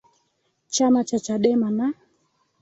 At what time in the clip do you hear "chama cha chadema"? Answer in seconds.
0.69-1.71